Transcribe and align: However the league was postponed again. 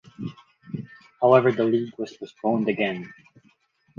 However 1.21 1.51
the 1.51 1.63
league 1.63 1.93
was 1.99 2.17
postponed 2.17 2.67
again. 2.67 3.13